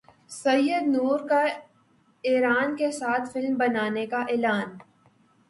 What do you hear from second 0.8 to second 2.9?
نور کا ایران